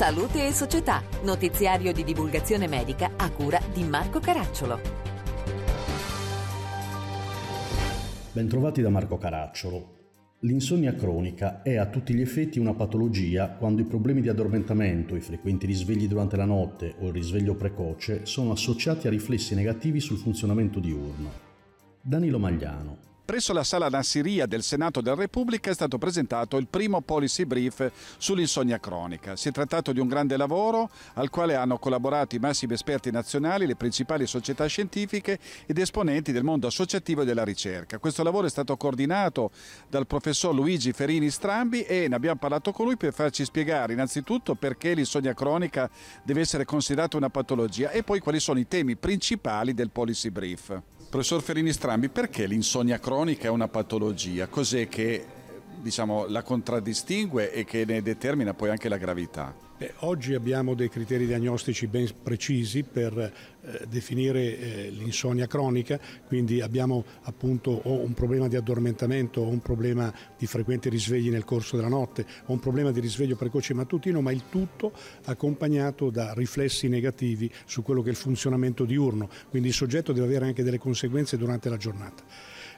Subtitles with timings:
[0.00, 4.80] Salute e Società, notiziario di divulgazione medica a cura di Marco Caracciolo.
[8.32, 9.98] Bentrovati da Marco Caracciolo.
[10.38, 15.20] L'insonnia cronica è a tutti gli effetti una patologia quando i problemi di addormentamento, i
[15.20, 20.16] frequenti risvegli durante la notte o il risveglio precoce sono associati a riflessi negativi sul
[20.16, 21.30] funzionamento diurno.
[22.00, 27.00] Danilo Magliano, Presso la sala Nassiria del Senato della Repubblica è stato presentato il primo
[27.00, 29.36] policy brief sull'insonnia cronica.
[29.36, 33.66] Si è trattato di un grande lavoro al quale hanno collaborato i massimi esperti nazionali,
[33.66, 38.00] le principali società scientifiche ed esponenti del mondo associativo e della ricerca.
[38.00, 39.52] Questo lavoro è stato coordinato
[39.88, 44.56] dal professor Luigi Ferini Strambi e ne abbiamo parlato con lui per farci spiegare innanzitutto
[44.56, 45.88] perché l'insonnia cronica
[46.24, 50.82] deve essere considerata una patologia e poi quali sono i temi principali del policy brief.
[51.10, 54.46] Professor Ferini Strambi, perché l'insonnia cronica è una patologia?
[54.46, 55.26] Cos'è che
[55.80, 59.68] diciamo, la contraddistingue e che ne determina poi anche la gravità?
[59.80, 66.60] Beh, oggi abbiamo dei criteri diagnostici ben precisi per eh, definire eh, l'insonnia cronica, quindi
[66.60, 71.76] abbiamo appunto o un problema di addormentamento o un problema di frequenti risvegli nel corso
[71.76, 74.92] della notte o un problema di risveglio precoce mattutino, ma il tutto
[75.24, 80.26] accompagnato da riflessi negativi su quello che è il funzionamento diurno, quindi il soggetto deve
[80.26, 82.22] avere anche delle conseguenze durante la giornata.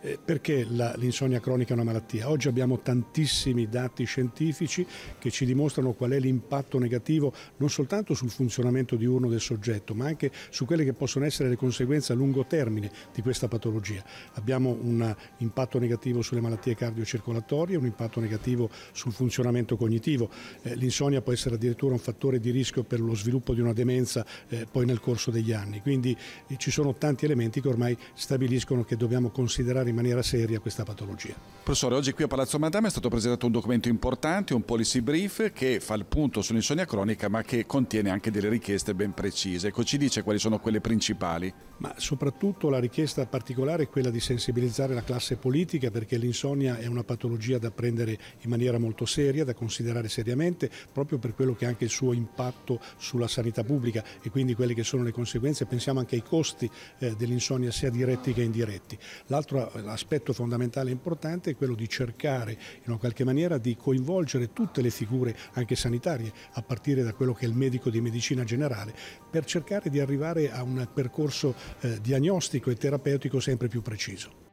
[0.00, 2.30] Eh, perché la, l'insonnia cronica è una malattia?
[2.30, 4.86] Oggi abbiamo tantissimi dati scientifici
[5.18, 10.06] che ci dimostrano qual è l'impatto negativo non soltanto sul funzionamento diurno del soggetto, ma
[10.06, 14.04] anche su quelle che possono essere le conseguenze a lungo termine di questa patologia.
[14.34, 20.30] Abbiamo un impatto negativo sulle malattie cardiocircolatorie, un impatto negativo sul funzionamento cognitivo.
[20.62, 24.24] Eh, l'insonnia può essere addirittura un fattore di rischio per lo sviluppo di una demenza
[24.48, 25.80] eh, poi nel corso degli anni.
[25.80, 30.60] Quindi eh, ci sono tanti elementi che ormai stabiliscono che dobbiamo considerare in maniera seria
[30.60, 31.34] questa patologia.
[31.62, 35.52] Professore, oggi qui a Palazzo Madama è stato presentato un documento importante, un policy brief
[35.52, 39.68] che fa il punto sull'insonnia cronica ma che contiene anche delle richieste ben precise.
[39.68, 41.52] Ecco, ci dice quali sono quelle principali?
[41.78, 46.86] Ma soprattutto la richiesta particolare è quella di sensibilizzare la classe politica perché l'insonnia è
[46.86, 51.66] una patologia da prendere in maniera molto seria, da considerare seriamente, proprio per quello che
[51.66, 55.66] è anche il suo impatto sulla sanità pubblica e quindi quelle che sono le conseguenze.
[55.66, 58.98] Pensiamo anche ai costi eh, dell'insonnia sia diretti che indiretti.
[59.26, 64.52] L'altro l'aspetto fondamentale e importante è quello di cercare in una qualche maniera di coinvolgere
[64.52, 68.44] tutte le figure anche sanitarie, a partire da quello che è il medico di medicina
[68.44, 68.94] generale,
[69.30, 74.46] per cercare di arrivare a un percorso eh, diagnostico e terapeutico sempre più preciso.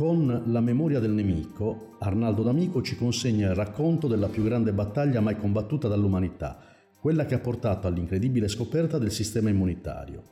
[0.00, 5.20] Con La memoria del nemico, Arnaldo D'Amico ci consegna il racconto della più grande battaglia
[5.20, 6.69] mai combattuta dall'umanità,
[7.00, 10.22] quella che ha portato all'incredibile scoperta del sistema immunitario.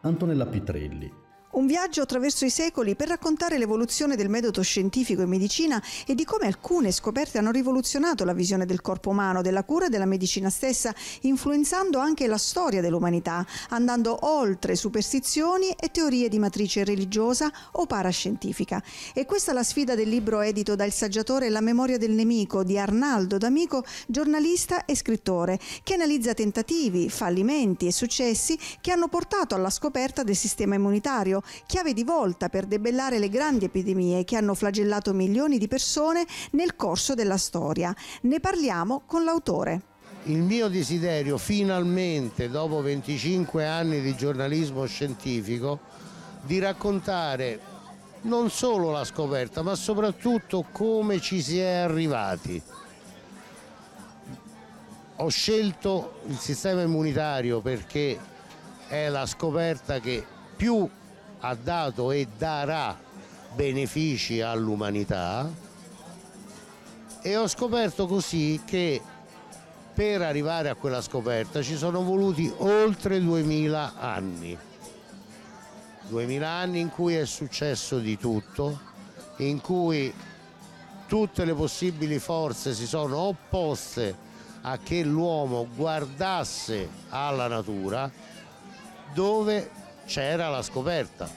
[0.00, 1.10] Antonella Pitrelli,
[1.50, 6.24] un viaggio attraverso i secoli per raccontare l'evoluzione del metodo scientifico in medicina e di
[6.24, 10.50] come alcune scoperte hanno rivoluzionato la visione del corpo umano, della cura e della medicina
[10.50, 17.86] stessa, influenzando anche la storia dell'umanità, andando oltre superstizioni e teorie di matrice religiosa o
[17.86, 18.82] parascientifica.
[19.14, 22.78] E questa è la sfida del libro edito dal saggiatore La memoria del nemico di
[22.78, 29.70] Arnaldo D'Amico, giornalista e scrittore, che analizza tentativi, fallimenti e successi che hanno portato alla
[29.70, 35.12] scoperta del sistema immunitario chiave di volta per debellare le grandi epidemie che hanno flagellato
[35.12, 37.94] milioni di persone nel corso della storia.
[38.22, 39.82] Ne parliamo con l'autore.
[40.24, 45.80] Il mio desiderio finalmente, dopo 25 anni di giornalismo scientifico,
[46.42, 47.60] di raccontare
[48.22, 52.60] non solo la scoperta, ma soprattutto come ci si è arrivati.
[55.16, 58.18] Ho scelto il sistema immunitario perché
[58.86, 60.24] è la scoperta che
[60.56, 60.88] più
[61.40, 62.98] ha dato e darà
[63.54, 65.50] benefici all'umanità
[67.20, 69.00] e ho scoperto così che
[69.92, 74.56] per arrivare a quella scoperta ci sono voluti oltre 2000 anni.
[76.08, 78.80] 2000 anni in cui è successo di tutto,
[79.38, 80.14] in cui
[81.08, 84.16] tutte le possibili forze si sono opposte
[84.62, 88.10] a che l'uomo guardasse alla natura,
[89.12, 89.70] dove
[90.08, 91.28] c'era la scoperta,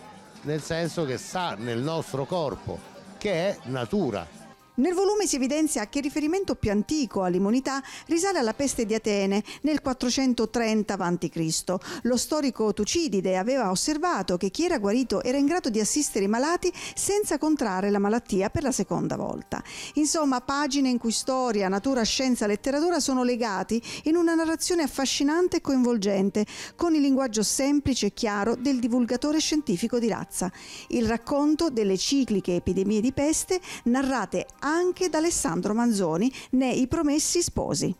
[0.44, 2.80] nel senso che sta nel nostro corpo,
[3.18, 4.26] che è natura.
[4.74, 9.44] Nel volume si evidenzia che il riferimento più antico all'immunità risale alla peste di Atene
[9.64, 11.76] nel 430 a.C.
[12.04, 16.30] Lo storico Tucidide aveva osservato che chi era guarito era in grado di assistere i
[16.30, 19.62] malati senza contrarre la malattia per la seconda volta.
[19.96, 25.62] Insomma, pagine in cui storia, natura, scienza, letteratura sono legati in una narrazione affascinante e
[25.62, 26.46] coinvolgente,
[26.78, 30.50] con il linguaggio semplice e chiaro del divulgatore scientifico di razza.
[30.88, 37.96] Il racconto delle cicliche epidemie di peste narrate anche da Alessandro Manzoni nei Promessi Sposi.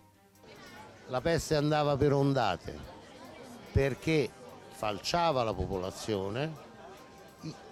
[1.08, 2.78] La peste andava per ondate
[3.72, 4.30] perché
[4.72, 6.70] falciava la popolazione,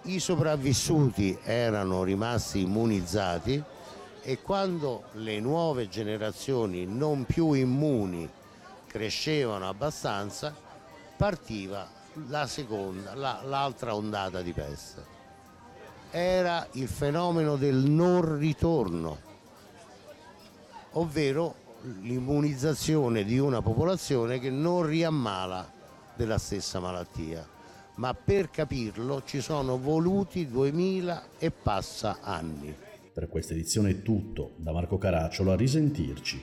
[0.02, 3.62] i sopravvissuti erano rimasti immunizzati
[4.22, 8.28] e quando le nuove generazioni non più immuni
[8.86, 10.54] crescevano abbastanza
[11.16, 11.88] partiva
[12.28, 15.19] la seconda, la, l'altra ondata di peste
[16.10, 19.18] era il fenomeno del non ritorno,
[20.92, 21.54] ovvero
[22.02, 25.70] l'immunizzazione di una popolazione che non riammala
[26.14, 27.46] della stessa malattia.
[27.96, 32.74] Ma per capirlo ci sono voluti 2000 e passa anni.
[33.12, 36.42] Per questa edizione è tutto, da Marco Caracciolo a risentirci.